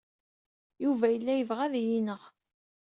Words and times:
Yuba 0.83 1.05
yella 1.09 1.33
yebɣa 1.35 1.61
ad 1.65 1.73
iyi-ineɣ. 1.81 2.21